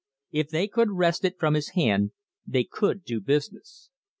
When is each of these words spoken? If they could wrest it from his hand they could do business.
If 0.31 0.49
they 0.49 0.67
could 0.67 0.89
wrest 0.89 1.23
it 1.25 1.37
from 1.37 1.53
his 1.53 1.75
hand 1.77 2.13
they 2.47 2.63
could 2.63 3.03
do 3.03 3.21
business. 3.21 3.91